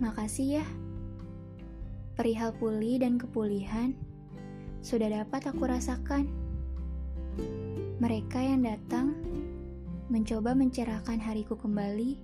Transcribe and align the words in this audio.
kasih 0.00 0.62
ya. 0.62 0.66
Perihal 2.14 2.54
pulih 2.56 3.02
dan 3.02 3.18
kepulihan 3.18 3.94
sudah 4.84 5.10
dapat 5.10 5.50
aku 5.50 5.66
rasakan. 5.66 6.30
Mereka 7.98 8.38
yang 8.38 8.62
datang 8.66 9.14
mencoba 10.12 10.52
mencerahkan 10.54 11.18
hariku 11.18 11.58
kembali. 11.58 12.20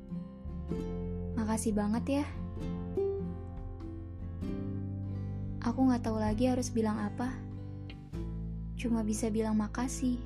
Makasih 1.34 1.72
banget 1.74 2.22
ya. 2.22 2.24
Aku 5.60 5.88
gak 5.92 6.04
tahu 6.08 6.16
lagi 6.16 6.48
harus 6.48 6.72
bilang 6.72 6.96
apa. 6.96 7.36
Cuma 8.80 9.04
bisa 9.04 9.28
bilang 9.28 9.60
makasih. 9.60 10.16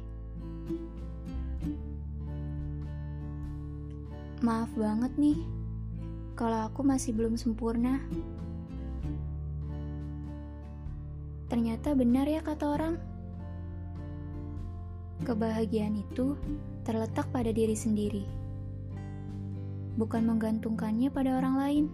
Maaf 4.44 4.70
banget 4.76 5.10
nih, 5.16 5.40
kalau 6.34 6.66
aku 6.66 6.82
masih 6.82 7.14
belum 7.14 7.38
sempurna. 7.38 8.02
Ternyata 11.46 11.94
benar 11.94 12.26
ya 12.26 12.42
kata 12.42 12.66
orang. 12.66 12.94
Kebahagiaan 15.22 15.94
itu 15.94 16.34
terletak 16.82 17.30
pada 17.30 17.48
diri 17.54 17.72
sendiri, 17.72 18.26
bukan 19.94 20.26
menggantungkannya 20.26 21.08
pada 21.08 21.38
orang 21.38 21.54
lain. 21.56 21.84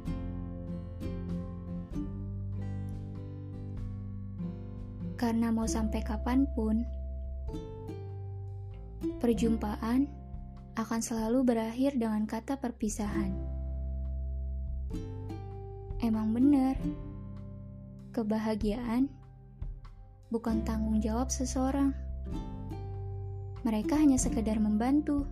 Karena 5.20 5.52
mau 5.52 5.68
sampai 5.68 6.00
kapan 6.00 6.48
pun, 6.56 6.82
perjumpaan 9.20 10.08
akan 10.80 11.00
selalu 11.04 11.44
berakhir 11.44 12.00
dengan 12.00 12.24
kata 12.24 12.56
perpisahan. 12.56 13.49
Emang 16.00 16.32
benar, 16.32 16.74
kebahagiaan 18.10 19.06
bukan 20.30 20.62
tanggung 20.62 21.02
jawab 21.02 21.28
seseorang. 21.28 21.92
Mereka 23.66 23.98
hanya 23.98 24.16
sekedar 24.16 24.56
membantu. 24.56 25.28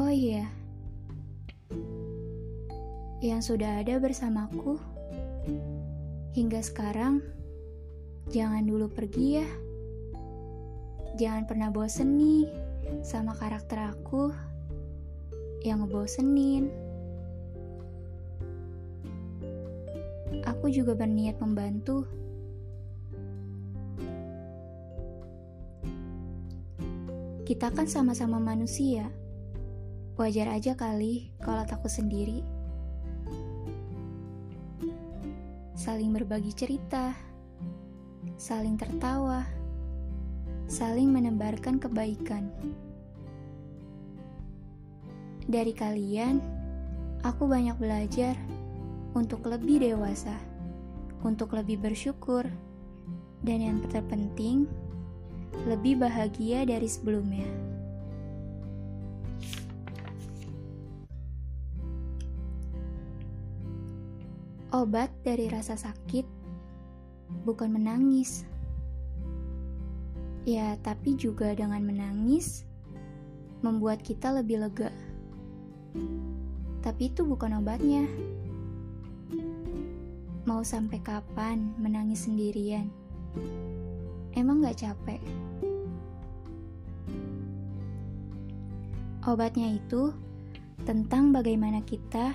Oh 0.00 0.08
iya, 0.08 0.48
yang 3.20 3.44
sudah 3.44 3.84
ada 3.84 4.00
bersamaku 4.00 4.80
hingga 6.32 6.64
sekarang, 6.64 7.20
jangan 8.32 8.64
dulu 8.64 8.88
pergi 8.88 9.44
ya. 9.44 9.48
Jangan 11.18 11.48
pernah 11.48 11.74
bosen 11.74 12.14
nih 12.14 12.46
sama 13.02 13.34
karakter 13.34 13.80
aku 13.90 14.30
yang 15.66 15.84
ngebosenin. 15.84 16.70
Aku 20.46 20.72
juga 20.72 20.96
berniat 20.96 21.36
membantu. 21.42 22.06
Kita 27.44 27.74
kan 27.74 27.90
sama-sama 27.90 28.38
manusia. 28.38 29.10
Wajar 30.14 30.54
aja 30.54 30.78
kali 30.78 31.34
kalau 31.42 31.66
takut 31.66 31.90
sendiri. 31.90 32.46
Saling 35.74 36.12
berbagi 36.12 36.52
cerita, 36.54 37.16
saling 38.36 38.76
tertawa, 38.76 39.59
saling 40.70 41.10
menebarkan 41.10 41.82
kebaikan. 41.82 42.46
Dari 45.50 45.74
kalian, 45.74 46.38
aku 47.26 47.50
banyak 47.50 47.74
belajar 47.74 48.38
untuk 49.18 49.50
lebih 49.50 49.82
dewasa, 49.82 50.38
untuk 51.26 51.58
lebih 51.58 51.82
bersyukur, 51.82 52.46
dan 53.42 53.58
yang 53.58 53.78
terpenting, 53.90 54.70
lebih 55.66 55.98
bahagia 55.98 56.62
dari 56.62 56.86
sebelumnya. 56.86 57.50
Obat 64.70 65.10
dari 65.26 65.50
rasa 65.50 65.74
sakit 65.74 66.22
bukan 67.42 67.74
menangis. 67.74 68.46
Ya, 70.50 70.74
tapi 70.82 71.14
juga 71.14 71.54
dengan 71.54 71.78
menangis 71.86 72.66
membuat 73.62 74.02
kita 74.02 74.34
lebih 74.34 74.66
lega. 74.66 74.90
Tapi 76.82 77.06
itu 77.06 77.22
bukan 77.22 77.62
obatnya. 77.62 78.02
Mau 80.50 80.66
sampai 80.66 80.98
kapan 81.06 81.70
menangis 81.78 82.26
sendirian? 82.26 82.90
Emang 84.34 84.58
gak 84.58 84.82
capek? 84.82 85.22
Obatnya 89.22 89.70
itu 89.70 90.10
tentang 90.82 91.30
bagaimana 91.30 91.78
kita 91.86 92.34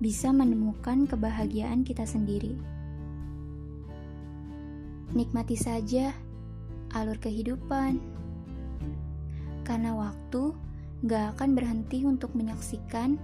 bisa 0.00 0.32
menemukan 0.32 1.04
kebahagiaan 1.04 1.84
kita 1.84 2.08
sendiri. 2.08 2.56
Nikmati 5.12 5.60
saja 5.60 6.16
alur 6.96 7.20
kehidupan, 7.20 8.00
karena 9.68 9.92
waktu 9.92 10.56
gak 11.04 11.36
akan 11.36 11.52
berhenti 11.52 12.08
untuk 12.08 12.32
menyaksikan 12.32 13.20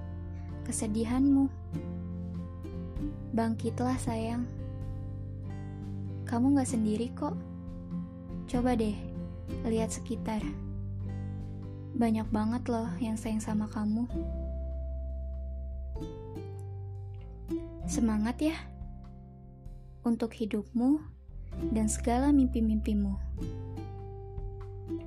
kesedihanmu. 0.68 1.48
Bangkitlah, 3.32 3.96
sayang. 3.96 4.44
Kamu 6.28 6.52
gak 6.60 6.68
sendiri 6.68 7.08
kok. 7.16 7.32
Coba 8.44 8.76
deh 8.76 8.92
lihat 9.64 9.88
sekitar. 9.88 10.44
Banyak 11.96 12.28
banget 12.28 12.68
loh 12.68 12.88
yang 13.00 13.16
sayang 13.16 13.40
sama 13.40 13.64
kamu. 13.72 14.04
Semangat 17.88 18.36
ya 18.40 18.56
untuk 20.04 20.32
hidupmu 20.32 21.00
dan 21.72 21.86
segala 21.86 22.30
mimpi-mimpimu. 22.30 23.16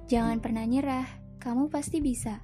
Jangan 0.06 0.38
pernah 0.38 0.66
nyerah, 0.66 1.08
kamu 1.42 1.70
pasti 1.74 2.02
bisa. 2.02 2.42